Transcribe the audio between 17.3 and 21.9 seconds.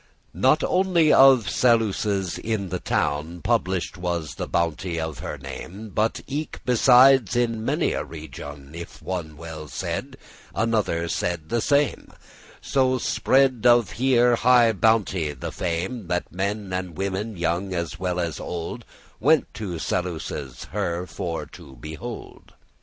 young as well as old, Went to Saluces, her for to